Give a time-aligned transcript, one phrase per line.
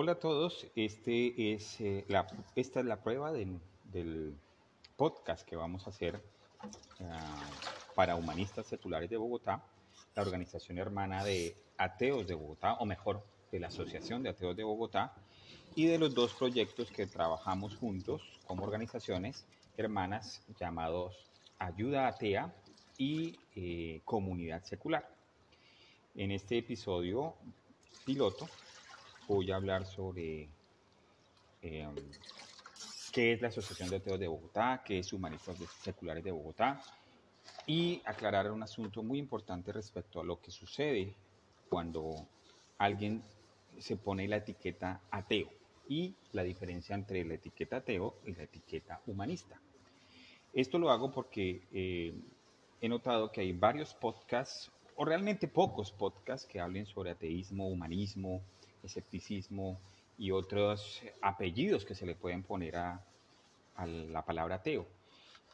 [0.00, 3.58] Hola a todos, este es, eh, la, esta es la prueba de-
[3.92, 4.32] del
[4.96, 6.22] podcast que vamos a hacer
[7.00, 7.50] ah,
[7.96, 9.60] para humanistas seculares de Bogotá,
[10.14, 14.62] la organización hermana de ateos de Bogotá, o mejor, de la Asociación de Ateos de
[14.62, 15.12] Bogotá,
[15.74, 19.46] y de los dos proyectos que trabajamos juntos como organizaciones
[19.76, 21.28] hermanas llamados
[21.58, 22.54] Ayuda Atea
[22.98, 25.10] y eh, Comunidad Secular.
[26.14, 27.34] En este episodio
[28.04, 28.48] piloto
[29.28, 30.48] voy a hablar sobre
[31.62, 31.88] eh,
[33.12, 36.80] qué es la Asociación de Ateos de Bogotá, qué es Humanistas Seculares de Bogotá
[37.66, 41.14] y aclarar un asunto muy importante respecto a lo que sucede
[41.68, 42.26] cuando
[42.78, 43.22] alguien
[43.78, 45.50] se pone la etiqueta ateo
[45.88, 49.60] y la diferencia entre la etiqueta ateo y la etiqueta humanista.
[50.54, 52.14] Esto lo hago porque eh,
[52.80, 58.42] he notado que hay varios podcasts, o realmente pocos podcasts, que hablen sobre ateísmo, humanismo,
[58.82, 59.80] escepticismo
[60.18, 63.04] y otros apellidos que se le pueden poner a,
[63.86, 64.88] la palabra ateo.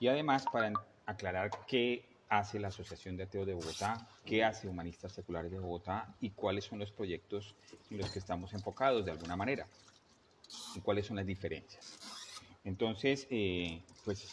[0.01, 0.73] Y además, para
[1.05, 6.15] aclarar qué hace la Asociación de Ateos de Bogotá, qué hace Humanistas Seculares de Bogotá
[6.23, 7.55] y cuáles son los proyectos
[7.91, 9.67] en los que estamos enfocados de alguna manera
[10.75, 11.99] y cuáles son las diferencias.
[12.65, 14.27] Entonces, eh, pues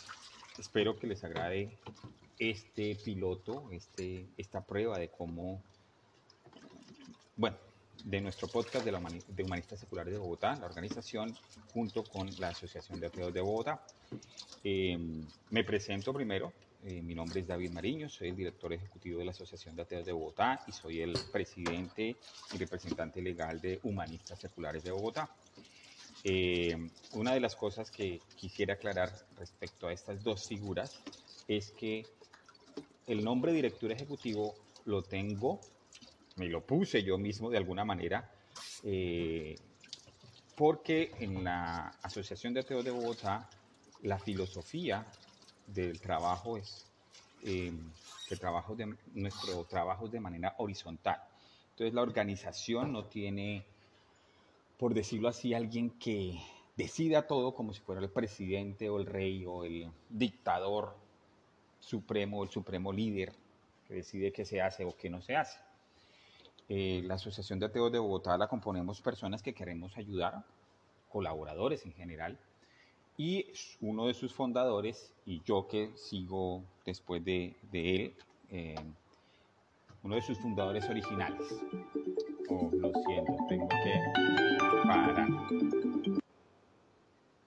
[0.58, 1.78] espero que les agrade
[2.40, 5.62] este piloto, este, esta prueba de cómo,
[7.36, 7.58] bueno,
[8.06, 11.36] de nuestro podcast de, la de Humanistas Seculares de Bogotá, la organización,
[11.74, 13.84] junto con la Asociación de Ateos de Bogotá.
[14.64, 14.98] Eh,
[15.50, 16.54] me presento primero.
[16.84, 20.06] eh, mi nombre es David Mariño, soy el director ejecutivo de la Asociación de Ateos
[20.06, 22.16] de Bogotá y soy el presidente
[22.54, 25.30] y representante legal de Humanistas Seculares de Bogotá.
[26.24, 26.76] Eh,
[27.14, 31.00] una de las cosas que quisiera aclarar respecto a estas dos figuras
[31.48, 32.06] es que
[33.08, 34.56] el nombre director ejecutivo
[34.86, 35.60] lo tengo,
[36.38, 38.32] me lo puse yo mismo de alguna manera,
[38.84, 39.56] eh,
[40.56, 43.50] porque en la Asociación de Ateos de Bogotá
[44.04, 45.06] la filosofía
[45.68, 46.86] del trabajo es
[47.44, 47.74] eh,
[48.28, 48.38] que
[49.14, 51.22] nuestro trabajo es de manera horizontal.
[51.72, 53.66] Entonces la organización no tiene,
[54.78, 56.40] por decirlo así, alguien que
[56.78, 60.96] decida todo como si fuera el presidente o el rey o el dictador
[61.80, 63.34] supremo o el supremo líder
[63.88, 65.60] que decide qué se hace o qué no se hace.
[66.70, 70.44] Eh, la Asociación de Ateos de Bogotá la componemos personas que queremos ayudar,
[71.10, 72.38] colaboradores en general,
[73.18, 73.46] y
[73.82, 78.16] uno de sus fundadores, y yo que sigo después de, él,
[78.50, 78.76] eh,
[80.04, 81.62] uno de sus fundadores originales.
[82.50, 83.94] Oh, lo siento, tengo que
[84.88, 85.30] parar.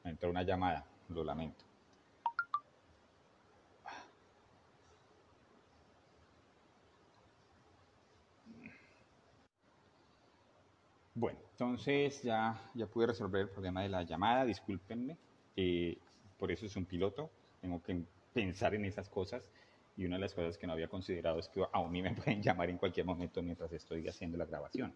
[0.05, 1.64] Me entró una llamada, lo lamento.
[11.17, 15.17] Bueno, entonces ya, ya pude resolver el problema de la llamada, discúlpenme,
[15.55, 15.97] eh,
[16.37, 17.31] por eso es un piloto,
[17.61, 18.03] tengo que
[18.33, 19.49] pensar en esas cosas
[19.97, 22.43] y una de las cosas que no había considerado es que a mí me pueden
[22.43, 24.93] llamar en cualquier momento mientras estoy haciendo la grabación.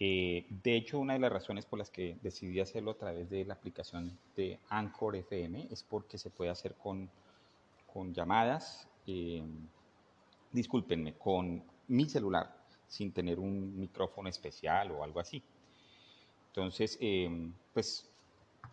[0.00, 3.44] Eh, de hecho, una de las razones por las que decidí hacerlo a través de
[3.44, 7.08] la aplicación de Anchor FM es porque se puede hacer con,
[7.92, 9.44] con llamadas, eh,
[10.50, 12.59] discúlpenme, con mi celular
[12.90, 15.42] sin tener un micrófono especial o algo así.
[16.48, 17.30] Entonces, eh,
[17.72, 18.10] pues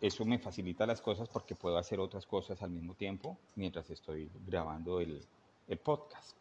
[0.00, 4.28] eso me facilita las cosas porque puedo hacer otras cosas al mismo tiempo mientras estoy
[4.44, 5.24] grabando el,
[5.84, 6.36] podcast.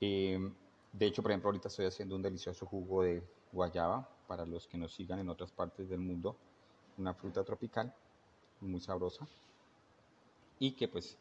[0.00, 0.38] Eh,
[0.92, 4.78] de hecho, por ejemplo, ahorita estoy haciendo un delicioso jugo de guayaba para los que
[4.78, 6.36] nos sigan en otras partes del mundo,
[6.98, 7.92] una fruta tropical
[8.60, 9.26] muy sabrosa
[10.60, 11.18] y que pues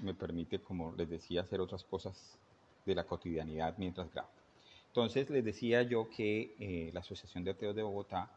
[0.00, 2.36] me permite, como les decía, hacer otras cosas
[2.84, 4.35] de la cotidianidad mientras grabo.
[4.96, 8.30] Entonces les decía yo que eh, la Asociación de Ateos de Bogotá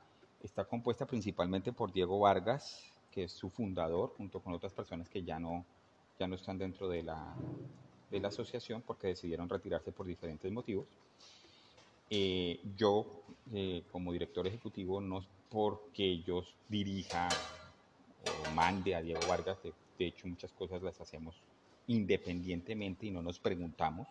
[0.43, 2.83] está compuesta principalmente por Diego Vargas,
[3.13, 5.63] que es su fundador, junto con otras personas que ya no,
[6.19, 7.33] ya no están dentro de la,
[8.11, 10.85] de la asociación porque decidieron retirarse por diferentes motivos.
[12.09, 17.29] Eh, yo, eh, como director ejecutivo, no porque yo dirija
[18.25, 21.35] o mande a Diego Vargas, de hecho muchas cosas las hacemos
[21.87, 24.09] independientemente y no nos preguntamos.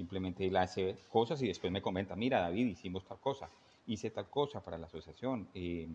[0.00, 3.50] Simplemente él hace cosas y después me comenta, mira David, hicimos tal cosa,
[3.86, 5.86] hice tal cosa para la asociación, eh,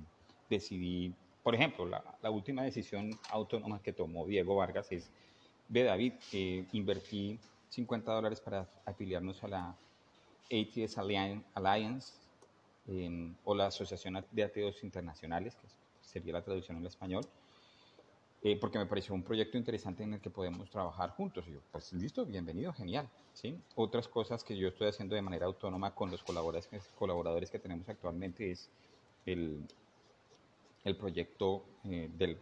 [0.47, 1.11] decidí,
[1.41, 5.09] por ejemplo, la, última decisión autónoma que tomó Diego Vargas es,
[5.69, 9.75] ve David, eh, invertí 50 dólares para afiliarnos a la
[10.51, 12.13] ATS Alliance
[13.43, 15.67] o la Asociación de Ateos Internacionales, que
[16.07, 17.25] sería la traducción en español,
[18.47, 21.45] eh, porque me pareció un proyecto interesante en el que podemos trabajar juntos.
[21.47, 23.09] Y yo, pues listo, bienvenido, genial.
[23.73, 28.51] Otras cosas que yo estoy haciendo de manera autónoma con los colaboradores, que tenemos actualmente
[28.51, 28.69] es
[29.25, 29.65] el,
[30.99, 32.37] proyecto eh, del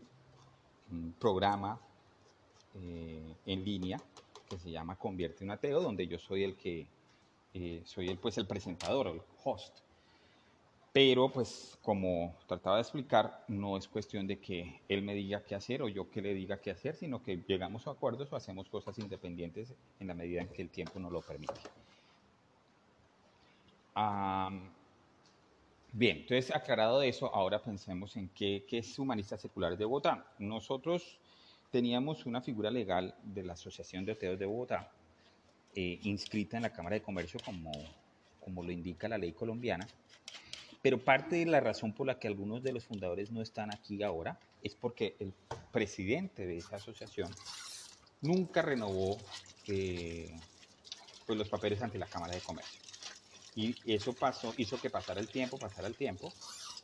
[0.90, 1.80] mm, programa
[2.76, 3.98] eh, en línea
[4.50, 6.86] que se llama Convierte un ateo, donde yo soy el que
[7.86, 9.78] soy el, pues, el presentador, el host.
[10.94, 15.56] Pero pues como trataba de explicar, no es cuestión de que él me diga qué
[15.56, 18.70] hacer o yo que le diga qué hacer, sino que llegamos a acuerdos o hacemos
[18.70, 21.54] cosas independientes en la medida en que el tiempo nos lo permite.
[25.92, 30.28] bien, entonces aclarado eso, ahora pensemos en qué, es Humanistas Seculares de Bogotá.
[30.38, 31.18] Nosotros
[31.72, 34.92] teníamos una figura legal de la Asociación de Ateos de Bogotá,
[35.74, 37.72] eh, inscrita en la Cámara de Comercio como,
[38.40, 39.88] como lo indica la ley colombiana,
[40.84, 44.04] pero parte de la razón por la que algunos de los fundadores no están aquí
[44.04, 45.34] ahora es porque el
[45.72, 47.34] presidente de esa asociación
[48.22, 49.18] nunca renovó
[49.68, 50.38] eh,
[51.26, 52.82] pues los papeles ante la Cámara de Comercio.
[53.56, 54.14] Y eso
[54.58, 56.34] hizo que pasara el tiempo, pasara el tiempo,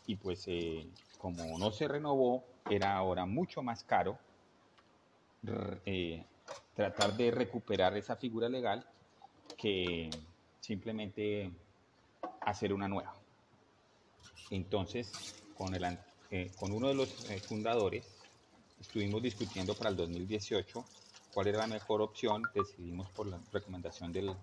[0.07, 0.87] y pues eh,
[1.17, 4.17] como no se renovó, era ahora mucho más caro
[5.85, 6.23] eh,
[6.73, 8.85] tratar de recuperar esa figura legal
[9.57, 10.09] que
[10.61, 11.51] simplemente
[12.41, 13.18] hacer una nueva.
[14.49, 15.11] Entonces,
[16.31, 18.05] eh, con uno de los eh, fundadores,
[18.79, 20.85] estuvimos discutiendo para el 2018
[21.33, 24.33] cuál era la mejor opción, decidimos por la recomendación del,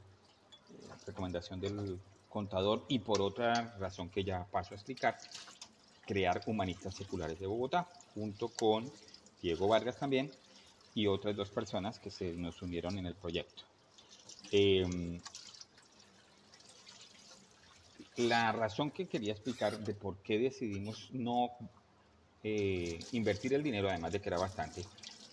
[1.07, 1.99] recomendación del
[2.29, 5.19] contador y por otra razón que ya paso a explicar,
[6.07, 8.91] crear Humanistas Seculares de Bogotá, junto con
[9.43, 10.31] Diego Vargas también,
[10.95, 13.63] y otras dos personas que se nos unieron en el proyecto.
[14.51, 15.21] Em,
[18.17, 21.51] la razón que quería explicar de por qué decidimos no
[22.43, 24.85] eh, invertir el dinero, además de que era bastante,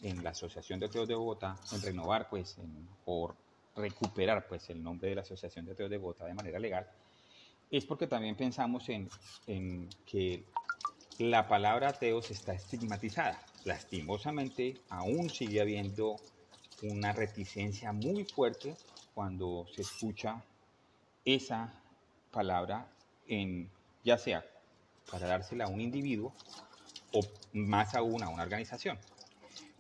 [0.02, 2.58] en la Asociación de Ateos de Bogotá, en renovar pues,
[3.06, 3.34] o
[3.76, 6.88] recuperar pues el nombre de la Asociación de Ateos de Bogotá de manera legal,
[7.72, 9.10] es porque también pensamos en,
[9.48, 10.44] en que
[11.20, 13.40] la palabra ateos está estigmatizada.
[13.66, 16.18] Lastimosamente, aún sigue habiendo
[16.82, 18.76] una reticencia muy fuerte
[19.14, 20.44] cuando se escucha
[21.24, 21.83] esa
[22.34, 22.88] palabra
[23.28, 23.70] en,
[24.04, 24.46] ya sea
[25.10, 26.34] para dársela a un individuo
[27.14, 27.22] o
[27.54, 28.98] más aún a una organización.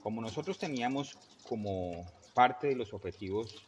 [0.01, 1.17] Como nosotros teníamos
[1.49, 3.65] como parte de los objetivos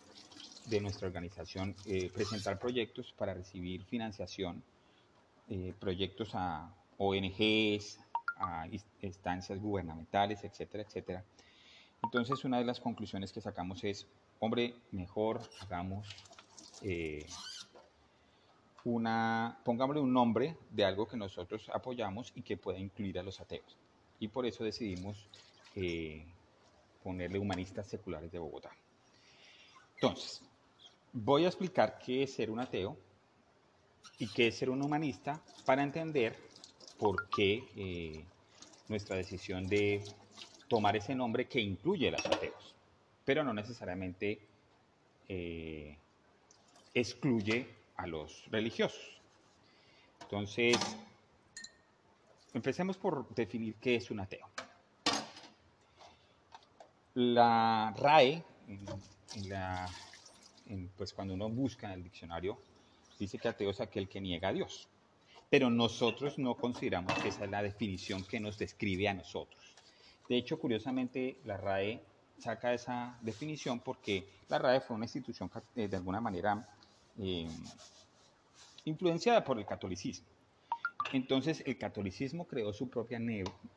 [0.68, 4.64] de nuestra organización eh, presentar proyectos para recibir financiación,
[5.50, 8.00] eh, proyectos a ONGs,
[8.38, 8.68] a
[9.02, 11.24] instancias gubernamentales, etcétera, etcétera.
[12.04, 14.08] Entonces, una de las conclusiones que sacamos es,
[14.40, 16.08] hombre, mejor hagamos
[16.82, 17.26] eh,
[18.86, 23.42] una, pongámosle un nombre de algo que nosotros apoyamos y que pueda incluir a los
[23.42, 23.78] ateos.
[24.20, 25.28] Y por eso decidimos
[25.76, 26.26] eh,
[27.04, 28.72] ponerle Humanistas Seculares de Bogotá.
[29.96, 30.42] Entonces,
[31.12, 32.96] voy a explicar qué es ser un ateo
[34.20, 36.38] y qué es ser un humanista para entender
[37.00, 38.24] por qué eh,
[38.88, 40.04] nuestra decisión de
[40.68, 42.76] tomar ese nombre que incluye a los ateos,
[43.26, 44.40] pero no necesariamente
[45.28, 45.98] eh,
[46.94, 49.22] excluye a los religiosos.
[50.22, 50.78] Entonces,
[52.54, 54.48] empecemos por definir qué es un ateo.
[57.14, 58.44] La RAE,
[60.98, 62.58] pues cuando uno busca en el diccionario,
[63.20, 64.90] dice que ateo es aquel que niega a Dios
[65.50, 69.76] pero nosotros no consideramos que esa es la definición que nos describe a nosotros.
[70.28, 72.02] De hecho, curiosamente, la RAE
[72.40, 76.68] saca esa definición porque la RAE fue una institución eh, de alguna manera
[77.20, 77.48] eh,
[78.86, 80.28] influenciada por el catolicismo.
[81.14, 83.20] Entonces, el catolicismo creó su propia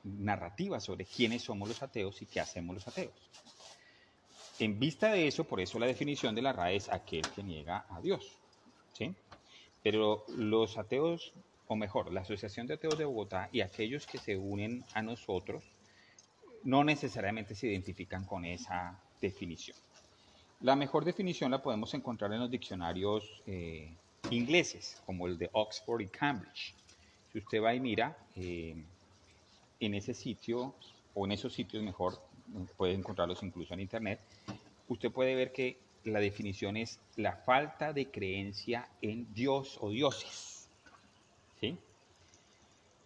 [0.03, 3.15] narrativa sobre quiénes somos los ateos y qué hacemos los ateos.
[4.59, 7.87] En vista de eso, por eso la definición de la RAE es aquel que niega
[7.91, 8.39] a Dios.
[8.93, 9.15] ¿sí?
[9.83, 11.33] Pero los ateos
[11.69, 15.63] o mejor, la Asociación de Ateos de Bogotá y aquellos que se unen a nosotros
[16.65, 19.77] no necesariamente se identifican con esa definición.
[20.61, 23.95] La mejor definición la podemos encontrar en los diccionarios eh,
[24.31, 26.75] ingleses, como el de Oxford y Cambridge.
[27.33, 28.75] Si usted va y mira, eh,
[29.79, 30.75] en ese sitio,
[31.15, 32.21] o en esos sitios mejor,
[32.77, 34.21] puede encontrarlos incluso en Internet,
[34.89, 40.57] usted puede ver que la definición es la falta de creencia en Dios o dioses.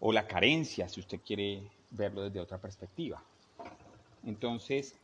[0.05, 3.23] O la carencia, si usted quiere verlo desde otra perspectiva.
[4.27, 4.97] Entonces,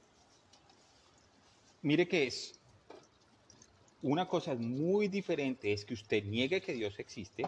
[1.83, 2.59] mire que es
[4.03, 7.45] una cosa muy diferente es que usted niegue que Dios existe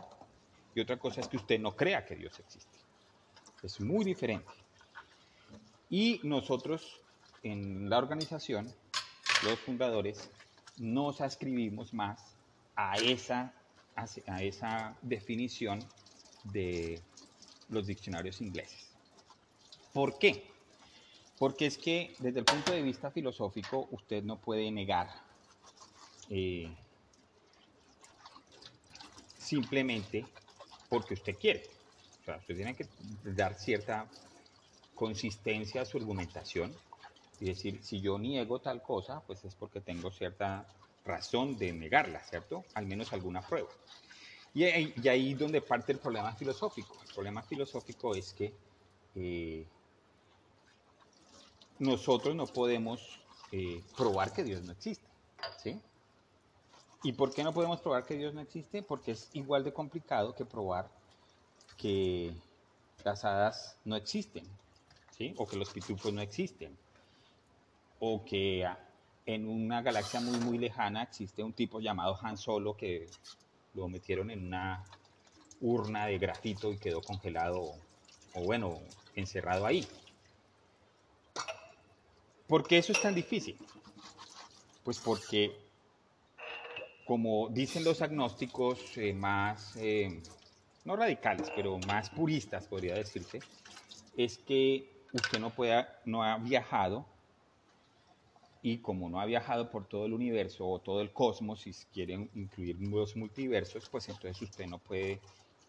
[0.74, 2.78] y otra cosa es que usted no crea que Dios existe.
[3.62, 4.50] Es muy diferente.
[5.88, 7.00] Y nosotros
[7.42, 8.72] en la organización,
[9.42, 10.30] los fundadores,
[10.78, 12.36] nos ascribimos más
[12.76, 13.54] a esa
[14.26, 15.80] a esa definición
[16.44, 17.02] de
[17.68, 18.96] los diccionarios ingleses.
[19.92, 20.59] ¿Por qué?
[21.40, 25.08] Porque es que desde el punto de vista filosófico usted no puede negar
[26.28, 26.70] eh,
[29.38, 30.26] simplemente
[30.90, 31.62] porque usted quiere.
[32.20, 32.86] O sea, usted tiene que
[33.24, 34.06] dar cierta
[34.94, 36.74] consistencia a su argumentación
[37.40, 40.66] y decir, si yo niego tal cosa, pues es porque tengo cierta
[41.06, 42.66] razón de negarla, ¿cierto?
[42.74, 43.70] Al menos alguna prueba.
[44.52, 46.98] Y ahí, y donde parte el problema filosófico.
[47.08, 48.52] El problema filosófico es que
[49.14, 49.64] eh,
[51.80, 53.18] nosotros no podemos
[53.50, 55.08] eh, probar que Dios no existe,
[55.62, 55.80] ¿sí?
[57.02, 58.82] ¿Y por qué no podemos probar que Dios no existe?
[58.82, 60.88] Porque es igual de complicado que probar
[61.78, 62.32] que
[63.02, 64.44] las hadas no existen,
[65.16, 65.34] ¿sí?
[65.38, 66.76] O que los pitufos no existen,
[67.98, 68.68] o que
[69.24, 73.08] en una galaxia muy, muy lejana existe un tipo llamado Han Solo que
[73.72, 74.84] lo metieron en una
[75.62, 77.72] urna de grafito y quedó congelado,
[78.34, 78.78] o bueno,
[79.14, 79.86] encerrado ahí.
[82.50, 83.56] ¿Por qué eso es tan difícil?
[84.82, 85.56] Pues porque,
[87.06, 90.20] como dicen los agnósticos eh, más, eh,
[90.84, 93.38] no radicales, pero más puristas, podría decirse,
[94.16, 97.06] es que usted no, pueda, no ha viajado
[98.62, 102.28] y como no ha viajado por todo el universo o todo el cosmos, si quieren
[102.34, 105.20] incluir nuevos multiversos, pues entonces usted no puede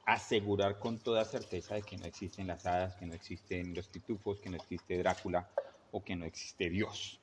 [0.07, 4.39] asegurar con toda certeza de que no existen las hadas, que no existen los pitufos,
[4.39, 5.47] que no existe Drácula
[5.91, 7.19] o que no existe Dios.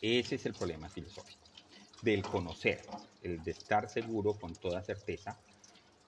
[0.00, 1.40] Ese es el problema filosófico,
[2.02, 2.82] del conocer,
[3.22, 5.38] el de estar seguro con toda certeza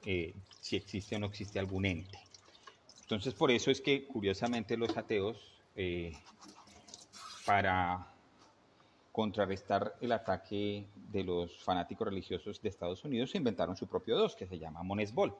[0.04, 2.18] eh, si existe o no existe algún ente.
[3.00, 6.12] Entonces por eso es que curiosamente los ateos eh,
[7.46, 8.12] para
[9.12, 14.46] contrarrestar el ataque de los fanáticos religiosos de Estados Unidos, inventaron su propio dos, que
[14.46, 15.34] se llama Monesbol.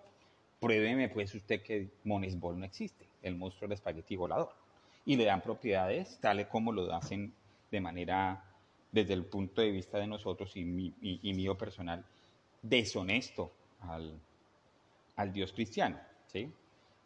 [0.59, 4.55] Pruébeme pues usted que Monesbol no existe, el monstruo del espagueti volador.
[5.07, 7.33] Y le dan propiedades tales como lo hacen
[7.71, 8.45] de manera,
[8.93, 12.05] desde el punto de vista de nosotros y, mío personal,
[12.61, 14.21] deshonesto al,
[15.17, 15.99] al Dios cristiano.
[16.27, 16.53] ¿sí?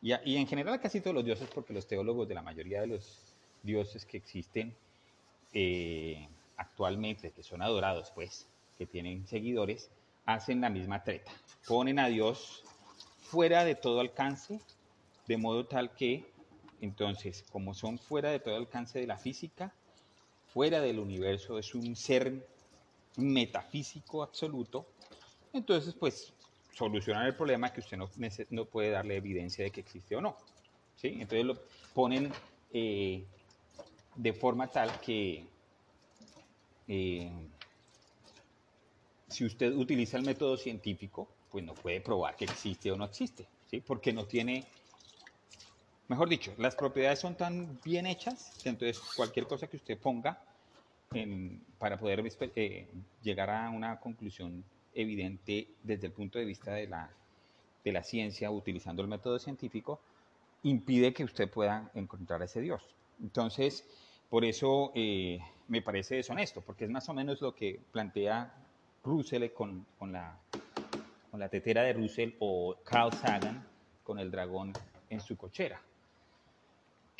[0.02, 2.88] Y, y en general casi todos los dioses, porque los teólogos de la mayoría de
[2.88, 3.30] los
[3.62, 4.74] dioses que existen,
[5.52, 8.46] eh, actualmente, que son adorados, pues,
[8.78, 9.90] que tienen seguidores,
[10.26, 11.32] hacen la misma treta.
[11.66, 12.62] Ponen a Dios
[13.22, 14.60] fuera de todo alcance,
[15.26, 16.29] de modo tal que,
[16.80, 19.74] entonces, como son fuera de todo alcance de la física,
[20.52, 22.46] fuera del universo, es un ser
[23.16, 24.86] metafísico absoluto,
[25.52, 26.32] entonces, pues,
[26.72, 27.98] solucionan el problema que usted
[28.50, 30.36] no, puede darle evidencia de que existe o no.
[30.96, 31.08] ¿sí?
[31.08, 31.58] Entonces, lo
[31.92, 32.32] ponen
[32.72, 33.24] eh,
[34.14, 35.44] de forma tal que
[36.88, 37.30] eh,
[39.28, 43.46] si usted utiliza el método científico, pues no puede probar que existe o no existe,
[43.70, 43.80] ¿sí?
[43.80, 44.64] Porque no tiene,
[46.10, 50.42] mejor dicho, las propiedades son tan bien hechas que entonces cualquier cosa que usted ponga
[51.78, 52.22] para poder
[52.56, 52.88] eh,
[53.22, 57.08] llegar a una conclusión evidente desde el punto de vista de la,
[57.84, 60.00] de la ciencia utilizando el método científico,
[60.64, 62.82] impide que usted pueda encontrar a ese Dios.
[63.22, 63.84] Entonces,
[64.28, 65.38] por eso eh,
[65.68, 68.52] me parece deshonesto, porque es más o menos lo que plantea
[69.04, 70.36] Russell con, la,
[71.30, 73.64] con la tetera de Russell o Carl Sagan
[74.02, 74.72] con el dragón
[75.08, 75.80] en su cochera.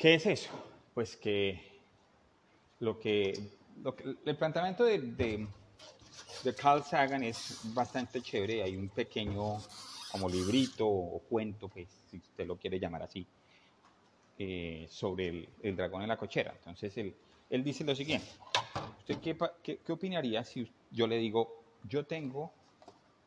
[0.01, 0.49] ¿Qué es eso?
[0.95, 1.61] Pues que
[2.79, 3.33] lo que,
[4.25, 8.63] el planteamiento de, de, Carl Sagan es bastante chévere.
[8.63, 9.59] Hay un pequeño
[10.11, 13.27] como librito o cuento, pues, si usted lo quiere llamar así,
[14.39, 16.51] eh, sobre el, dragón en la cochera.
[16.57, 17.13] Entonces él,
[17.51, 18.27] él dice lo siguiente,
[19.01, 19.37] ¿usted qué,
[19.85, 22.51] qué, opinaría si yo le digo, yo tengo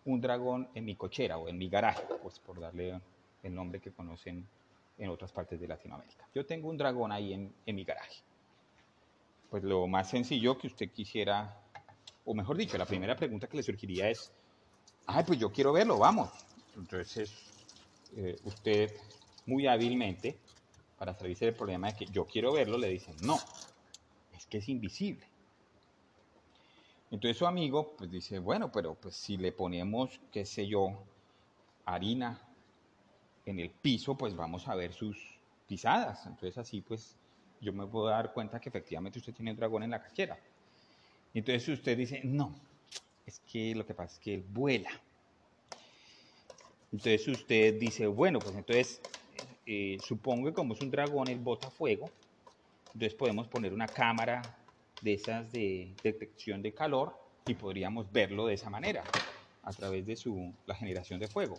[0.07, 3.00] un dragón en mi cochera o en mi garaje, pues por darle
[3.45, 4.45] el nombre que conocen
[4.99, 6.27] en otras partes de Latinoamérica.
[6.35, 8.23] Yo tengo un dragón ahí en, en mi garaje.
[9.51, 11.61] Pues lo más sencillo que usted quisiera,
[12.25, 14.33] o mejor dicho, la primera pregunta que le surgiría es,
[15.07, 16.31] ay, pues yo quiero verlo, vamos.
[16.77, 17.33] Entonces,
[18.17, 18.93] eh, usted
[19.47, 20.39] muy hábilmente
[20.99, 23.39] para salirse del problema de que yo quiero verlo, le dicen, no,
[24.33, 25.27] es que es invisible.
[27.11, 31.05] Entonces su amigo pues dice, bueno, pero pues si le ponemos, qué sé yo,
[31.85, 32.41] harina
[33.47, 35.17] en el piso, pues vamos a ver sus
[35.67, 36.27] pisadas.
[36.27, 37.17] Entonces así pues
[37.61, 40.39] yo me puedo dar cuenta que efectivamente usted tiene un dragón en la cachera.
[41.33, 42.55] Entonces usted dice, no,
[43.27, 44.91] es que lo que pasa es que él vuela.
[46.93, 49.01] Entonces usted dice, bueno, pues entonces
[49.67, 52.09] eh, supongo que como es un dragón, él bota fuego,
[52.87, 54.43] entonces podemos poner una cámara
[55.01, 59.03] de esas de detección de calor y podríamos verlo de esa manera,
[59.63, 61.59] a través de su, la generación de fuego.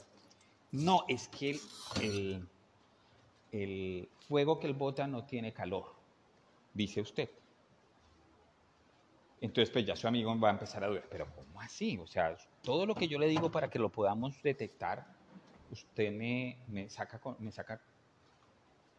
[0.75, 1.57] No, es que
[3.51, 5.85] el, fuego que él bota no tiene calor,
[6.73, 7.29] dice usted.
[9.39, 11.97] Entonces, pues ya su amigo va a empezar a dudar, pero ¿cómo así?
[11.97, 15.05] O sea, todo lo que yo le digo para que lo podamos detectar,
[15.71, 17.79] usted me, me saca, me saca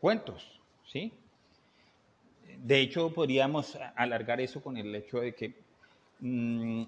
[0.01, 1.13] cuentos, ¿sí?
[2.57, 5.63] De hecho, podríamos alargar eso con el hecho de que,
[6.21, 6.85] mm,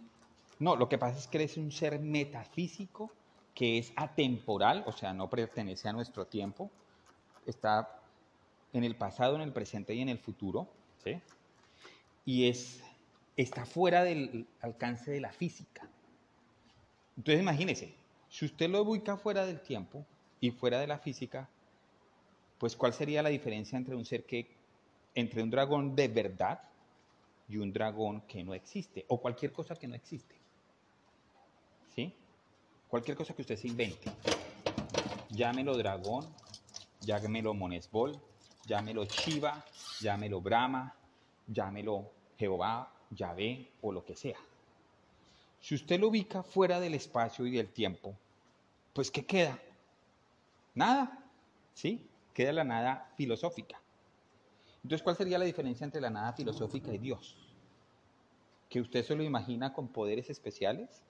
[0.61, 3.13] no, lo que pasa es que eres un ser metafísico
[3.59, 6.71] que es atemporal, o sea, no pertenece a nuestro tiempo,
[7.45, 8.01] está
[8.73, 10.69] en el pasado, en el presente y en el futuro,
[11.03, 11.21] ¿sí?
[12.25, 12.81] Y es,
[13.37, 15.91] está fuera del alcance de la física.
[17.17, 17.97] Entonces imagínese,
[18.29, 20.07] si usted lo ubica fuera del tiempo
[20.39, 21.49] y fuera de la física,
[22.59, 24.55] pues ¿cuál sería la diferencia entre un ser que,
[25.17, 26.63] entre un dragón de verdad
[27.49, 30.38] y un dragón que no existe, o cualquier cosa que no existe?
[32.89, 34.09] Cualquier cosa que usted se invente.
[35.29, 36.35] Llámelo dragón,
[37.01, 38.21] llámelo monesbol,
[38.65, 39.65] llámelo Shiva,
[40.01, 40.97] llámelo Brahma,
[41.47, 44.39] llámelo Jehová, Yahvé o lo que sea.
[45.61, 48.15] Si usted lo ubica fuera del espacio y del tiempo,
[48.95, 49.61] pues ¿qué queda?
[50.75, 51.31] Nada,
[51.75, 52.09] ¿sí?
[52.33, 53.83] Queda la nada filosófica.
[54.83, 57.37] Entonces, ¿cuál sería la diferencia entre la nada filosófica y Dios?
[58.69, 61.03] ¿Que usted se lo imagina con poderes especiales?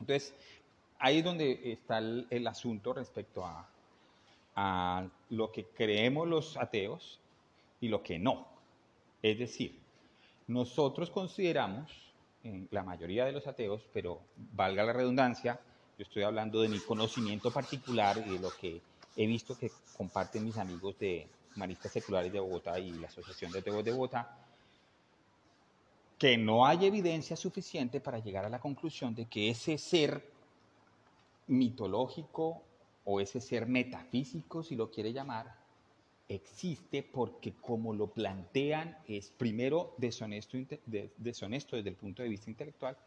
[0.00, 0.34] Entonces,
[0.98, 3.66] ahí es donde está el, asunto respecto a,
[5.30, 7.18] lo que creemos los ateos
[7.80, 8.46] y lo que no.
[9.22, 9.78] Es decir,
[10.48, 11.90] nosotros consideramos,
[12.70, 15.60] la mayoría de los ateos, pero valga la redundancia,
[15.98, 18.80] yo estoy hablando de mi conocimiento particular y de lo que
[19.16, 23.58] he visto que comparten mis amigos de Humanistas Seculares de Bogotá y la Asociación de
[23.60, 24.36] Ateos de Bogotá,
[26.20, 30.22] que no hay evidencia suficiente para llegar a la conclusión de que ese ser
[31.46, 32.62] mitológico
[33.06, 35.56] o ese ser metafísico, si lo quiere llamar,
[36.28, 42.98] existe porque como lo plantean es primero deshonesto, desde el punto de vista intelectual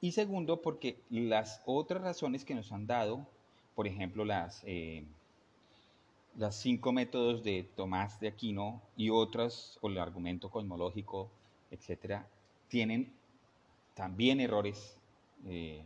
[0.00, 3.26] y segundo porque las otras razones que nos han dado,
[3.74, 5.02] por ejemplo las, eh,
[6.38, 11.28] las cinco métodos de Tomás de Aquino y otras, o el argumento cosmológico,
[11.72, 12.28] etcétera,
[12.68, 13.12] tienen
[13.94, 14.96] también errores
[15.46, 15.84] eh,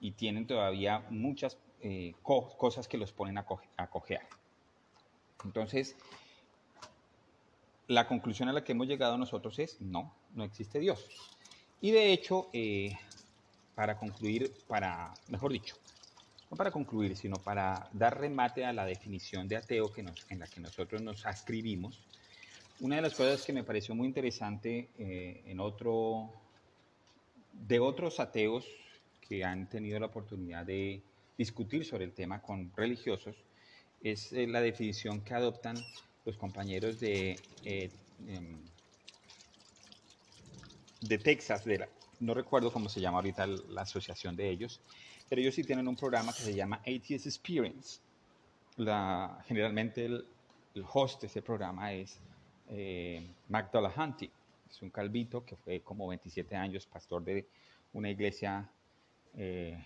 [0.00, 4.26] y tienen todavía muchas eh, cosas que los ponen a, cojear.
[5.44, 5.96] Entonces,
[7.86, 11.08] la conclusión a la que hemos llegado nosotros es no, no existe Dios.
[11.80, 12.96] Y de hecho, eh,
[13.74, 15.76] para concluir, para, mejor dicho,
[16.50, 20.46] no para concluir, sino para dar remate a la definición de ateo que en la
[20.46, 22.02] que nosotros nos ascribimos,
[22.80, 26.32] una de las cosas que me pareció muy interesante eh, en otro,
[27.52, 28.66] de otros ateos
[29.20, 31.02] que han tenido la oportunidad de
[31.36, 33.36] discutir sobre el tema con religiosos,
[34.02, 35.76] es eh, la definición que adoptan
[36.24, 37.90] los compañeros de, eh,
[38.26, 38.60] em,
[41.00, 41.88] de Texas, de
[42.20, 44.80] no recuerdo cómo se llama ahorita la asociación de ellos,
[45.28, 48.00] pero ellos sí tienen un programa que se llama ATS Experience.
[49.46, 50.24] Generalmente el,
[50.92, 52.20] host de ese programa es
[52.70, 53.26] eh,
[54.70, 57.46] es un calvito que fue como 27 años pastor de
[57.92, 58.70] una iglesia
[59.36, 59.82] eh,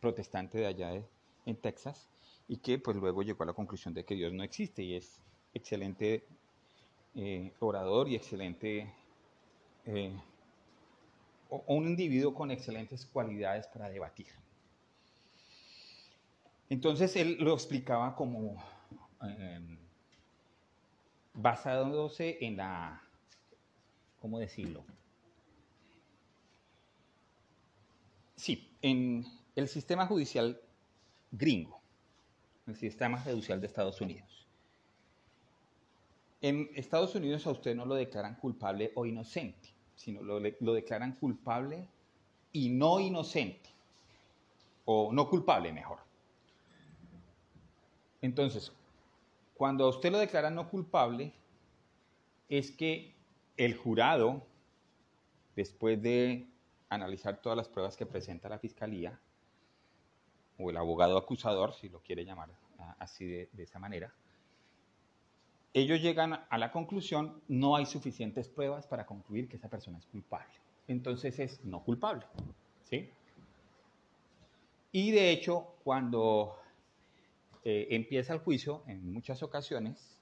[0.00, 1.02] protestante de allá
[1.44, 2.08] en Texas
[2.48, 5.20] y que pues luego llegó a la conclusión de que Dios no existe y es
[5.54, 6.24] excelente
[7.14, 8.92] eh, orador y excelente
[9.86, 10.12] eh,
[11.48, 14.26] o un individuo con excelentes cualidades para debatir.
[16.68, 18.56] Entonces él lo explicaba como
[19.22, 19.78] em,
[21.36, 23.00] basándose en la,
[24.20, 24.84] ¿cómo decirlo?
[28.34, 30.60] Sí, en el sistema judicial
[31.30, 31.80] gringo,
[32.66, 34.46] el sistema judicial de Estados Unidos.
[36.40, 41.12] En Estados Unidos a usted no lo declaran culpable o inocente, sino lo, lo declaran
[41.12, 41.88] culpable
[42.52, 43.70] y no inocente,
[44.84, 45.98] o no culpable mejor.
[48.22, 48.72] Entonces,
[49.56, 51.32] cuando a usted lo declaran no culpable,
[52.48, 53.14] es que
[53.56, 54.46] el jurado,
[55.54, 56.46] después de
[56.88, 59.18] analizar todas las pruebas que presenta la fiscalía,
[60.58, 62.50] o el abogado acusador, si lo quiere llamar
[62.98, 64.12] así de, esa manera,
[65.74, 70.06] ellos llegan a la conclusión, no hay suficientes pruebas para concluir que esa persona es
[70.06, 70.52] culpable.
[70.88, 72.24] Entonces es no culpable.
[72.82, 73.10] ¿sí?
[74.92, 76.56] Y de hecho, cuando
[77.68, 80.20] eh, empieza el juicio, en muchas ocasiones,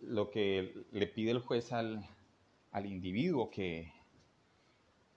[0.00, 2.08] lo que le pide el juez al,
[2.72, 3.92] al individuo que,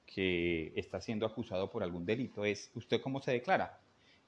[0.06, 3.80] que está siendo acusado por algún delito es, ¿usted cómo se declara?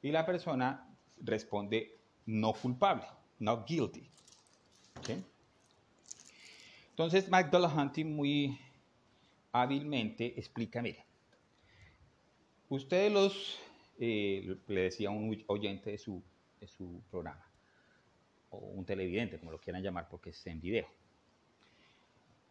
[0.01, 0.87] Y la persona
[1.19, 3.03] responde no culpable,
[3.39, 4.09] not guilty.
[6.91, 8.57] Entonces, McDonald Hunting muy
[9.51, 11.03] hábilmente explica, mire,
[12.69, 13.59] ustedes los,
[13.99, 16.23] eh, le decía un oyente de su,
[16.59, 17.45] de su programa,
[18.49, 20.87] o un televidente, como lo quieran llamar, porque es en video.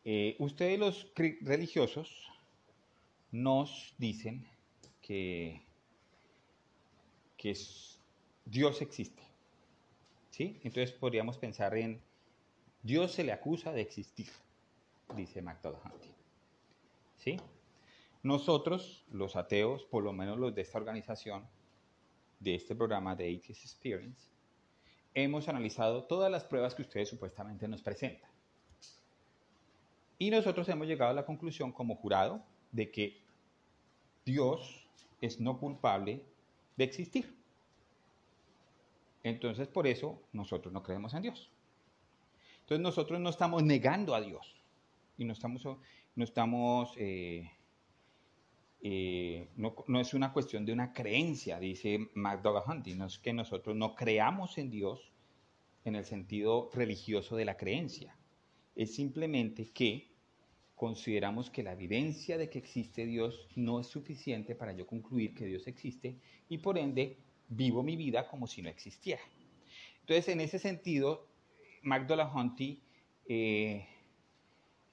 [0.05, 2.31] Eh, ustedes los religiosos
[3.31, 4.47] nos dicen
[5.03, 5.63] que,
[7.37, 7.57] que
[8.45, 9.23] Dios existe.
[10.31, 10.61] ¿sí?
[10.63, 12.01] Entonces podríamos pensar en
[12.83, 14.29] Dios se le acusa de existir,
[15.17, 16.01] dice MacDonald
[17.17, 17.37] ¿Sí?
[18.23, 21.49] Nosotros, los ateos, por lo menos los de esta organización,
[22.41, 24.29] de este programa de Atheist Experience,
[25.15, 28.31] hemos analizado todas las pruebas que ustedes supuestamente nos presentan.
[30.19, 33.23] Y nosotros hemos llegado a la conclusión como jurado de que
[34.25, 34.89] Dios
[35.21, 36.25] es no culpable
[36.77, 37.37] de existir.
[39.23, 41.51] Entonces, por eso nosotros no creemos en Dios.
[42.61, 44.55] Entonces, nosotros no estamos negando a Dios
[45.17, 47.51] y no estamos, no estamos, eh,
[48.81, 53.33] eh, no, no, es una cuestión de una creencia, dice McDougall Hunting, no es que
[53.33, 55.13] nosotros no creamos en Dios
[55.85, 58.17] en el sentido religioso de la creencia,
[58.77, 60.09] es simplemente que
[60.77, 65.45] consideramos que la evidencia de que existe Dios no es suficiente para yo concluir que
[65.45, 66.17] Dios existe
[66.49, 67.17] y por ende
[67.49, 69.23] vivo mi vida como si no existiera.
[70.01, 71.27] Entonces, en ese sentido,
[71.83, 72.81] Magdala Hunty
[73.29, 73.89] eh,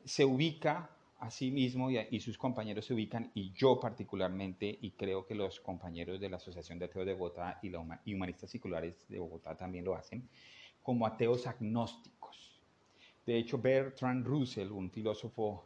[0.03, 5.25] se ubica a sí mismo y, sus compañeros se ubican, y yo particularmente, y creo
[5.25, 7.73] que los compañeros de la Asociación de Ateos de Bogotá y,
[8.13, 10.27] Humanistas Seculares de Bogotá también lo hacen,
[10.83, 12.61] como ateos agnósticos.
[13.25, 15.65] De hecho, Bertrand Russell, un filósofo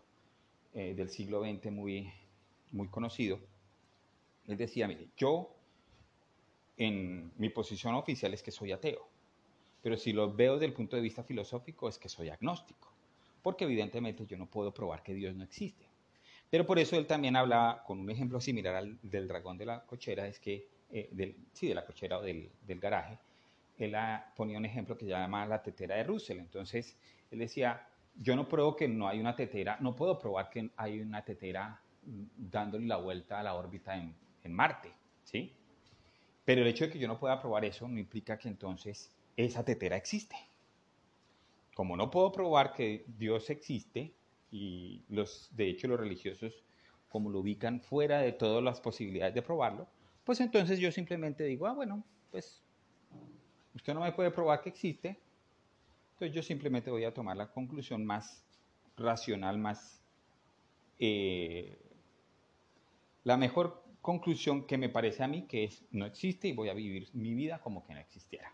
[0.73, 2.13] eh, del siglo XX muy,
[2.71, 3.39] muy conocido,
[4.47, 5.55] él decía, mire, yo
[6.77, 9.07] en mi posición oficial es que soy ateo,
[9.81, 12.88] pero si lo veo desde el punto de vista filosófico es que soy agnóstico,
[13.41, 15.85] porque evidentemente yo no puedo probar que Dios no existe.
[16.49, 19.85] Pero por eso él también habla con un ejemplo similar al del dragón de la
[19.85, 23.19] cochera, es que, eh, del, sí, de la cochera o del, del garaje,
[23.77, 23.95] él
[24.35, 26.39] ponía un ejemplo que se llama la tetera de Russell.
[26.39, 26.97] Entonces,
[27.31, 30.99] él decía, yo no pruebo que no hay una tetera, no puedo probar que hay
[30.99, 34.91] una tetera dándole la vuelta a la órbita en, en Marte,
[35.23, 35.53] ¿sí?
[36.43, 39.63] Pero el hecho de que yo no pueda probar eso no implica que entonces esa
[39.63, 40.35] tetera existe.
[41.79, 44.13] Como no puedo probar que Dios existe,
[44.51, 46.65] y los, de hecho los religiosos
[47.07, 49.87] como lo ubican fuera de todas las posibilidades de probarlo,
[50.25, 52.61] pues entonces yo simplemente digo, ah, bueno, pues
[53.73, 55.21] usted no me puede probar que existe,
[56.15, 58.43] entonces yo simplemente voy a tomar la conclusión más
[58.97, 60.03] racional, más...
[60.99, 61.79] Eh,
[63.23, 66.73] la mejor conclusión que me parece a mí que es no existe y voy a
[66.73, 68.53] vivir mi vida como que no existiera.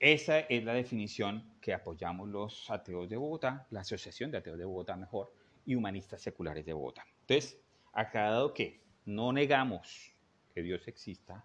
[0.00, 4.64] Esa es la definición que apoyamos los ateos de Bogotá, la Asociación de Ateos de
[4.64, 5.30] Bogotá mejor,
[5.66, 7.04] y Humanistas Seculares de Bogotá.
[7.20, 7.60] Entonces,
[7.92, 10.14] aclarado que no negamos
[10.54, 11.44] que Dios exista,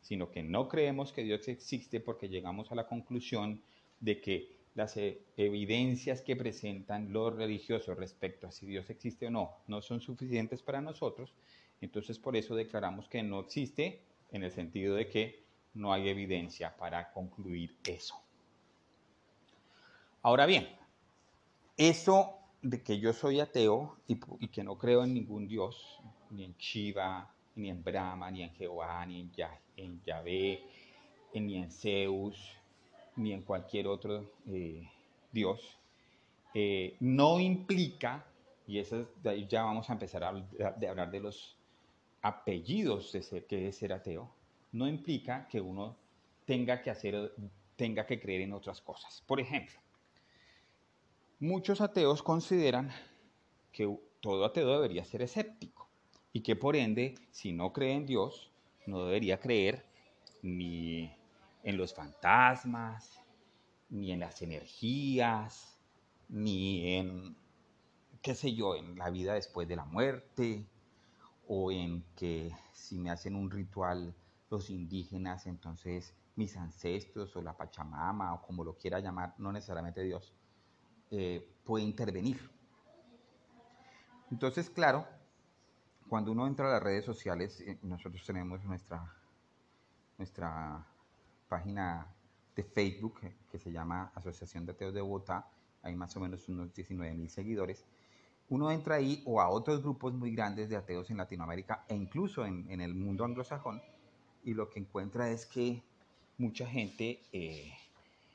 [0.00, 3.62] sino que no creemos que Dios existe porque llegamos a la conclusión
[4.00, 9.30] de que las e-, evidencias que presentan los religiosos respecto a si Dios existe o
[9.30, 11.34] no no son suficientes para nosotros
[11.80, 16.76] entonces por eso declaramos que no existe en el sentido de que no hay evidencia
[16.76, 18.14] para concluir eso.
[20.22, 20.68] Ahora bien,
[21.76, 26.54] eso de que yo soy ateo y, que no creo en ningún Dios, ni en
[26.58, 29.20] Shiva, ni en Brahma, ni en Jehová, ni
[29.76, 30.62] en, Yahvé,
[31.34, 32.38] ni en Zeus,
[33.16, 34.86] ni en cualquier otro eh,
[35.32, 35.78] Dios,
[36.52, 38.26] eh, no implica,
[38.66, 39.08] y eso,
[39.48, 41.56] ya vamos a empezar a hablar de los
[42.22, 44.30] apellidos de ser, que es ser ateo,
[44.72, 45.96] no implica que uno
[46.44, 47.34] tenga que hacer,
[47.76, 49.22] tenga que creer en otras cosas.
[49.26, 49.78] Por ejemplo,
[51.38, 52.90] muchos ateos consideran
[53.72, 55.88] que todo ateo debería ser escéptico
[56.32, 58.52] y que por ende, si no cree en Dios,
[58.86, 59.84] no debería creer
[60.42, 61.12] ni
[61.62, 63.20] en los fantasmas,
[63.88, 65.78] ni en las energías,
[66.28, 67.36] ni en,
[68.22, 70.64] qué sé yo, en la vida después de la muerte,
[71.48, 74.14] o en que si me hacen un ritual
[74.50, 80.02] los indígenas, entonces mis ancestros o la Pachamama o como lo quiera llamar, no necesariamente
[80.02, 80.34] Dios,
[81.10, 82.50] eh, puede intervenir.
[84.30, 85.06] Entonces, claro,
[86.08, 89.12] cuando uno entra a las redes sociales, eh, nosotros tenemos nuestra,
[90.18, 90.86] nuestra
[91.48, 92.06] página
[92.54, 95.48] de Facebook eh, que se llama Asociación de Ateos de Bogotá,
[95.82, 97.86] hay más o menos unos 19 mil seguidores,
[98.50, 102.44] uno entra ahí o a otros grupos muy grandes de ateos en Latinoamérica e incluso
[102.44, 103.80] en, el mundo anglosajón
[104.44, 105.82] y lo que encuentra es que
[106.38, 107.72] mucha gente eh,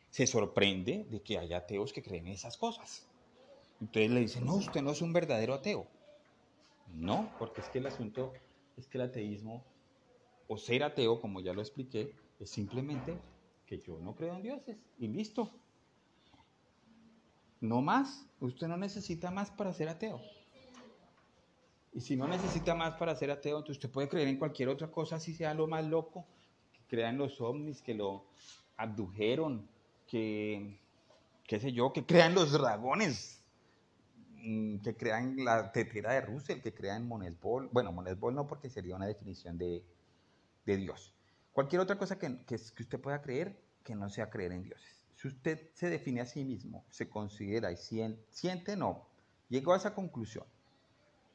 [0.10, 3.08] se sorprende de que haya ateos que creen esas cosas.
[3.82, 5.88] Entonces le dicen, no, usted no es un verdadero ateo.
[6.94, 8.34] No, porque es que el asunto
[8.78, 9.66] es que el ateísmo,
[10.48, 13.18] o ser ateo, como ya lo expliqué, es simplemente
[13.66, 15.52] que yo no creo en dioses y listo.
[17.60, 20.22] No más, usted no necesita más para ser ateo.
[21.96, 24.92] Y si no necesita más para ser ateo, entonces usted puede creer en cualquier otra
[24.92, 26.26] cosa, si sea lo más loco,
[26.74, 28.26] que crean los ovnis, que lo
[28.76, 29.66] abdujeron,
[30.06, 30.78] que,
[31.46, 33.42] qué sé yo, que crean los dragones,
[34.44, 37.70] mm, que crean la tetera de Russell, que crean Monesbol.
[37.72, 39.82] Bueno, Monesbol no, porque sería una definición de,
[40.66, 41.14] Dios.
[41.54, 45.06] Cualquier otra cosa que, que, que usted pueda creer, que no sea creer en dioses.
[45.16, 49.08] Si usted se define a sí mismo, se considera y siente no,
[49.48, 50.44] llegó a esa conclusión.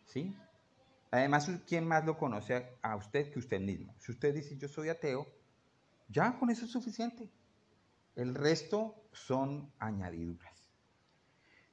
[0.04, 0.36] ¿Sí?
[1.10, 3.94] Además, ¿quién más lo conoce a usted que usted mismo?
[3.98, 5.26] Si usted dice yo soy ateo,
[6.08, 7.28] ya con eso es suficiente.
[8.14, 10.70] El resto son añadiduras.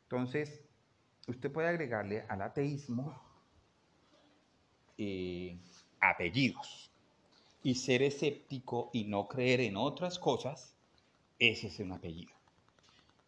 [0.03, 0.61] Entonces,
[1.27, 3.21] usted puede agregarle al ateísmo
[4.97, 5.59] eh,
[5.99, 6.91] apellidos.
[7.63, 10.75] Y ser escéptico y no creer en otras cosas,
[11.37, 12.31] ese es un apellido.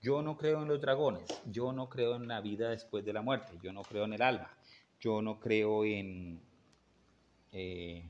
[0.01, 3.21] Yo no creo en los dragones, yo no creo en la vida después de la
[3.21, 4.49] muerte, yo no creo en el alma,
[4.99, 6.41] yo no creo en,
[7.51, 8.09] eh,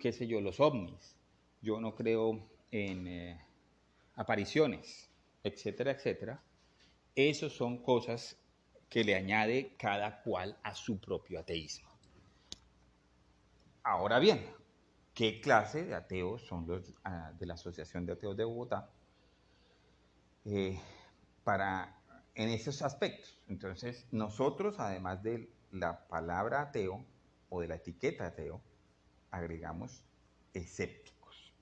[0.00, 1.16] qué sé yo, los ovnis,
[1.60, 3.40] yo no creo en eh,
[4.16, 5.10] apariciones,
[5.42, 6.42] etcétera, etcétera.
[7.14, 8.38] Esas son cosas
[8.88, 11.88] que le añade cada cual a su propio ateísmo.
[13.82, 14.44] Ahora bien,
[15.14, 18.90] ¿qué clase de ateos son los ah, de la Asociación de Ateos de Bogotá?
[20.44, 20.78] Eh,
[21.44, 21.98] para
[22.34, 23.36] en esos aspectos.
[23.48, 27.04] Entonces, nosotros, además de la palabra ateo
[27.48, 28.60] o de la etiqueta ateo,
[29.30, 30.02] agregamos
[30.54, 31.52] escépticos.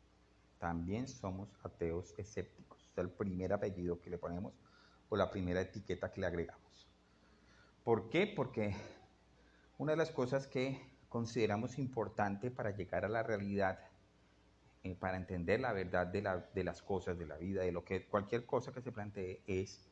[0.58, 2.88] También somos ateos escépticos.
[2.92, 4.54] Es el primer apellido que le ponemos
[5.08, 6.88] o la primera etiqueta que le agregamos.
[7.84, 8.26] ¿Por qué?
[8.26, 8.74] Porque
[9.78, 13.78] una de las cosas que consideramos importante para llegar a la realidad,
[14.82, 16.22] eh, para entender la verdad de,
[16.54, 19.88] de las cosas, de la vida, de lo que cualquier cosa que se plantee, es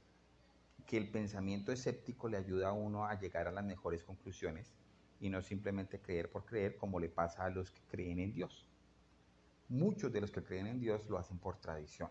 [0.86, 4.72] que el pensamiento escéptico le ayuda a uno a llegar a las mejores conclusiones
[5.20, 8.66] y no simplemente creer por creer como le pasa a los que creen en Dios.
[9.68, 12.10] Muchos de los que creen en Dios lo hacen por tradición,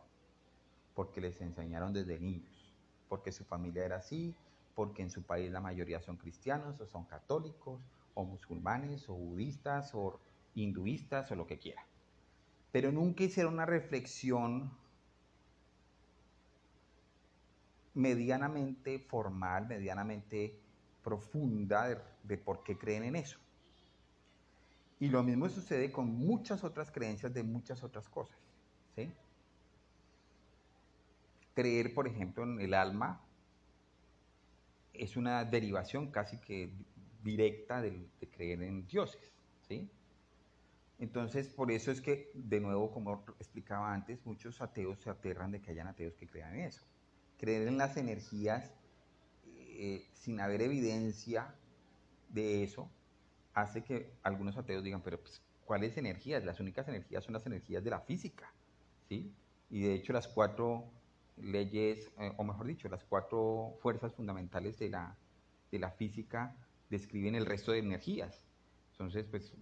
[0.96, 2.74] porque les enseñaron desde niños,
[3.08, 4.36] porque su familia era así,
[4.74, 7.82] porque en su país la mayoría son cristianos o son católicos
[8.16, 10.20] o musulmanes o budistas o
[10.56, 11.86] hinduistas o lo que quiera.
[12.72, 14.72] Pero nunca hicieron una reflexión
[17.94, 20.60] medianamente formal, medianamente
[21.04, 23.40] profunda de, por qué creen en eso.
[25.00, 28.38] Y lo mismo sucede con muchas otras creencias de muchas otras cosas.
[31.54, 33.22] Creer, por ejemplo, en el alma
[34.94, 36.74] es una derivación casi que
[37.24, 39.32] directa de, creer en dioses.
[39.68, 39.88] ¿sí?
[40.98, 45.62] Entonces, por eso es que, de nuevo, como explicaba antes, muchos ateos se aterran de
[45.62, 46.84] que hayan ateos que crean en eso
[47.44, 48.72] creer en las energías
[49.46, 51.54] eh, sin haber evidencia
[52.30, 52.90] de eso,
[53.54, 56.46] hace que algunos ateos digan, pero pues, ¿cuáles energías?
[56.46, 58.54] Las únicas energías son las energías de la física,
[59.10, 59.36] ¿sí?
[59.70, 60.90] Y de hecho las cuatro
[61.36, 65.18] leyes, eh, o mejor dicho, las cuatro fuerzas fundamentales de la,
[65.70, 66.56] de la física
[66.90, 68.48] describen el resto de energías.
[68.94, 69.54] Entonces, pues,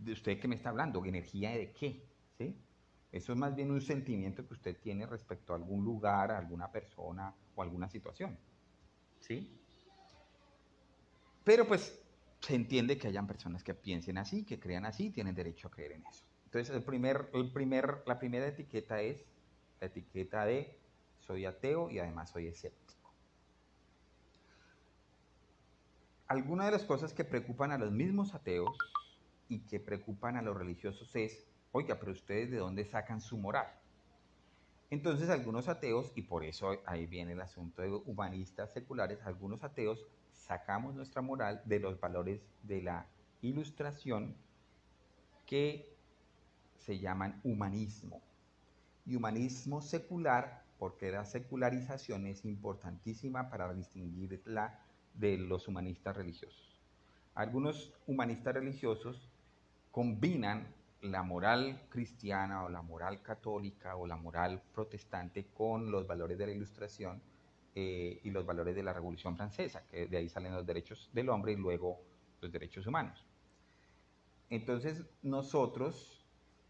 [0.00, 1.04] ¿de usted qué me está hablando?
[1.04, 2.06] ¿Energía de qué?
[2.38, 2.56] ¿Sí?
[3.14, 6.72] Eso es más bien un sentimiento que usted tiene respecto a algún lugar, a alguna
[6.72, 8.36] persona o alguna situación.
[9.20, 9.56] ¿Sí?
[11.44, 11.96] Pero pues
[12.40, 15.92] se entiende que hayan personas que piensen así, que crean así, tienen derecho a creer
[15.92, 16.24] en eso.
[16.46, 19.24] Entonces el primer, el primer, la primera etiqueta es
[19.80, 20.76] la etiqueta de
[21.20, 23.12] soy ateo y además soy escéptico.
[26.26, 28.76] Algunas de las cosas que preocupan a los mismos ateos
[29.48, 33.66] y que preocupan a los religiosos es oiga, pero ustedes de dónde sacan su moral.
[34.90, 40.06] Entonces algunos ateos, y por eso ahí viene el asunto de humanistas seculares, algunos ateos
[40.30, 43.08] sacamos nuestra moral de los valores de la
[43.42, 44.36] ilustración
[45.46, 45.96] que
[46.78, 48.22] se llaman humanismo.
[49.04, 54.78] Y humanismo secular, porque la secularización es importantísima para distinguirla
[55.14, 56.80] de los humanistas religiosos.
[57.34, 59.28] Algunos humanistas religiosos
[59.90, 60.72] combinan
[61.04, 66.46] la moral cristiana o la moral católica o la moral protestante con los valores de
[66.46, 67.20] la ilustración
[67.74, 71.28] eh, y los valores de la Revolución Francesa, que de ahí salen los derechos del
[71.28, 72.00] hombre y luego
[72.40, 73.26] los derechos humanos.
[74.48, 76.24] Entonces nosotros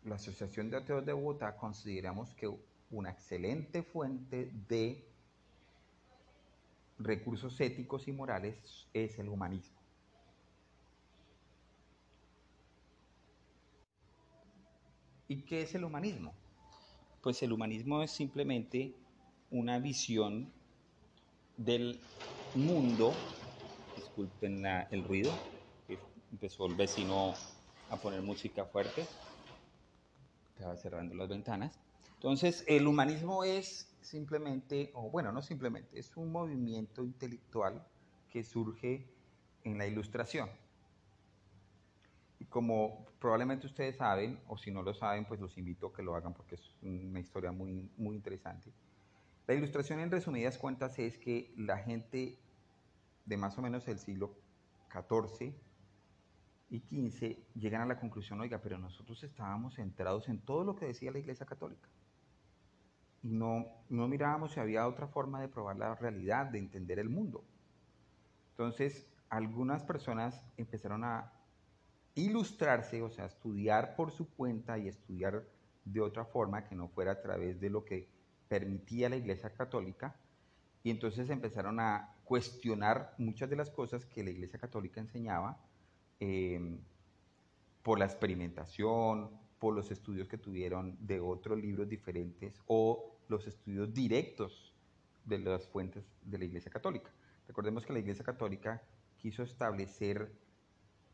[0.05, 2.51] la Asociación de Ateos de Bogotá consideramos que
[2.91, 5.09] una excelente fuente de
[6.99, 9.74] recursos éticos y morales es el humanismo.
[15.29, 16.35] ¿Y qué es el humanismo?
[17.23, 18.93] Pues el humanismo es simplemente
[19.51, 20.53] una visión
[21.57, 21.99] del
[22.55, 23.13] mundo.
[23.97, 25.33] Disculpen el ruido,
[26.31, 27.33] empezó el vecino
[27.91, 29.07] a poner música fuerte.
[30.55, 31.79] Estaba cerrando las ventanas.
[32.17, 37.87] Entonces, el humanismo es simplemente, o bueno, no simplemente, es un movimiento intelectual
[38.31, 39.07] que surge
[39.65, 40.51] en la ilustración.
[42.49, 46.15] Como probablemente ustedes saben, o si no lo saben, pues los invito a que lo
[46.15, 48.73] hagan porque es una historia muy, muy interesante.
[49.47, 52.39] La ilustración en resumidas cuentas es que la gente
[53.25, 54.37] de más o menos el siglo
[54.91, 55.55] XIV
[56.71, 60.87] y XV llegan a la conclusión, oiga, pero nosotros estábamos centrados en todo lo que
[60.87, 61.89] decía la Iglesia Católica.
[63.23, 67.09] Y no, no mirábamos si había otra forma de probar la realidad, de entender el
[67.09, 67.45] mundo.
[68.51, 71.33] Entonces, algunas personas empezaron a
[72.15, 75.45] ilustrarse, o sea, estudiar por su cuenta y estudiar
[75.85, 78.09] de otra forma que no fuera a través de lo que
[78.49, 80.17] permitía la Iglesia Católica,
[80.83, 85.59] y entonces empezaron a cuestionar muchas de las cosas que la Iglesia Católica enseñaba
[86.21, 86.79] eh,
[87.83, 93.93] por la experimentación, por los estudios que tuvieron de otros libros diferentes o los estudios
[93.95, 94.75] directos
[95.25, 97.11] de las fuentes de la Iglesia Católica.
[97.47, 98.83] Recordemos que la Iglesia Católica
[99.17, 100.33] quiso establecer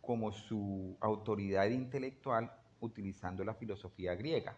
[0.00, 4.56] como su autoridad intelectual utilizando la filosofía griega.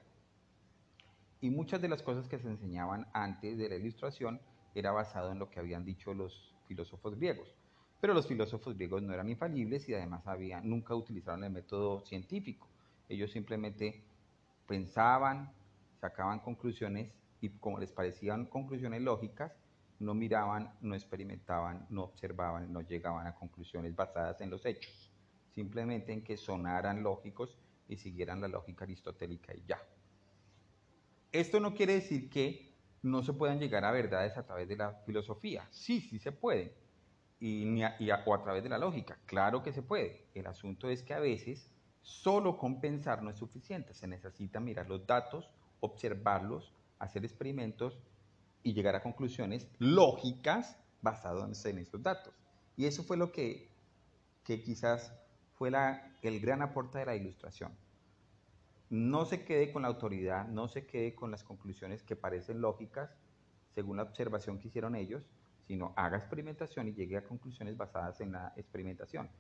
[1.41, 4.41] Y muchas de las cosas que se enseñaban antes de la ilustración
[4.75, 7.55] era basado en lo que habían dicho los filósofos griegos.
[8.01, 10.23] Pero los filósofos griegos no eran infalibles y además
[10.63, 12.69] nunca utilizaron el método científico.
[13.09, 14.05] Ellos simplemente
[14.67, 15.53] pensaban,
[16.01, 19.53] sacaban conclusiones y como les parecían conclusiones lógicas,
[19.99, 25.12] no miraban, no experimentaban, no observaban, no llegaban a conclusiones basadas en los hechos,
[25.55, 27.57] simplemente en que sonaran lógicos
[27.88, 29.81] y siguieran la lógica aristotélica y ya.
[31.31, 34.95] Esto no quiere decir que no se puedan llegar a verdades a través de la
[35.07, 35.67] filosofía.
[35.71, 36.75] Sí, sí se puede.
[37.41, 39.19] Y, a, o a través de la lógica.
[39.27, 40.27] Claro que se puede.
[40.35, 43.95] El asunto es que a veces solo con pensar no es suficiente.
[43.95, 47.99] Se necesita mirar los datos, observarlos, hacer experimentos
[48.62, 52.33] y llegar a conclusiones lógicas basadas en esos datos.
[52.77, 53.69] Y eso fue lo que,
[54.45, 55.12] que quizás
[55.62, 57.70] fue la, el gran aporte de la ilustración
[58.90, 63.16] no se quede con la autoridad, no se quede con las conclusiones que parecen lógicas
[63.77, 65.22] según la observación que hicieron ellos,
[65.68, 69.31] sino haga experimentación y llegue a conclusiones basadas en la experimentación.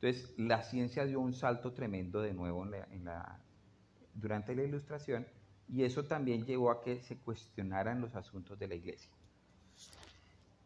[0.00, 2.64] Entonces, la ciencia dio un salto tremendo de nuevo
[4.14, 5.26] durante la ilustración
[5.68, 9.10] y eso también llevó a que se cuestionaran los asuntos de la iglesia.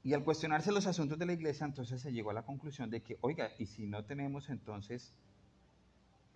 [0.07, 3.03] Y al cuestionarse los asuntos de la iglesia, entonces se llegó a la conclusión de
[3.03, 5.13] que, oiga, y si no tenemos entonces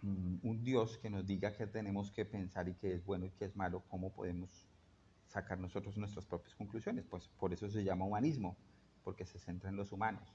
[0.02, 3.30] Mm, un Dios que nos diga qué tenemos que pensar y qué es bueno y
[3.30, 4.66] qué es malo, ¿cómo podemos
[5.26, 7.04] sacar nosotros nuestras propias conclusiones?
[7.04, 8.56] Pues por eso se llama humanismo,
[9.04, 10.34] porque se centra en los humanos.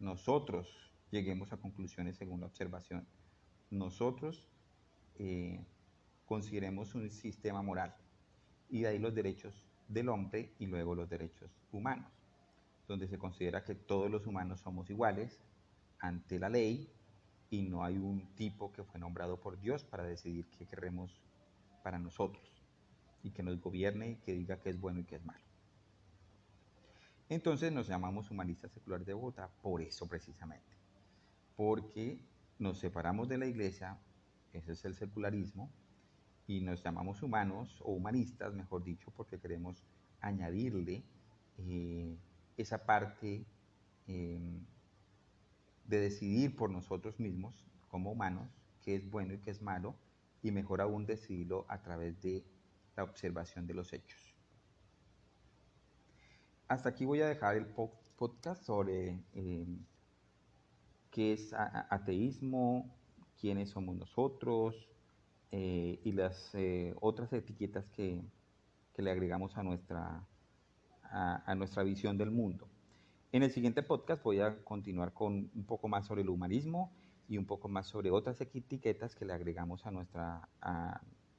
[0.00, 0.68] Nosotros
[1.10, 3.06] lleguemos a conclusiones según la observación.
[3.70, 4.48] Nosotros
[5.14, 5.64] eh,
[6.24, 7.94] consideremos un sistema moral
[8.68, 12.10] y de ahí los derechos del hombre y luego los derechos humanos,
[12.86, 15.40] donde se considera que todos los humanos somos iguales
[15.98, 16.90] ante la ley
[17.50, 21.22] y no hay un tipo que fue nombrado por Dios para decidir qué queremos
[21.82, 22.44] para nosotros
[23.22, 25.44] y que nos gobierne y que diga qué es bueno y qué es malo.
[27.28, 30.76] Entonces nos llamamos humanistas seculares de Bogotá por eso precisamente,
[31.56, 32.20] porque
[32.58, 33.98] nos separamos de la iglesia,
[34.52, 35.70] ese es el secularismo,
[36.46, 39.82] y nos llamamos humanos o humanistas, mejor dicho, porque queremos
[40.20, 41.02] añadirle
[41.58, 42.16] eh,
[42.56, 43.44] esa parte
[44.06, 44.60] eh,
[45.84, 48.48] de decidir por nosotros mismos, como humanos,
[48.82, 49.94] qué es bueno y qué es malo,
[50.42, 52.44] y mejor aún decidirlo a través de
[52.96, 54.34] la observación de los hechos.
[56.68, 59.66] Hasta aquí voy a dejar el podcast sobre eh,
[61.10, 62.92] qué es ateísmo,
[63.40, 64.88] quiénes somos nosotros
[65.52, 68.22] eh, y las eh, otras etiquetas que,
[68.98, 70.26] le agregamos a nuestra,
[71.10, 72.68] a nuestra visión del mundo.
[73.32, 76.92] En el siguiente podcast voy a continuar con un poco más sobre el humanismo
[77.28, 80.48] y un poco más sobre otras etiquetas que le agregamos a nuestra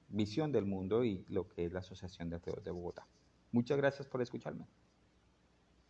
[0.09, 3.07] visión del mundo y lo que es la Asociación de Ateos de Bogotá.
[3.51, 4.67] Muchas gracias por escucharme.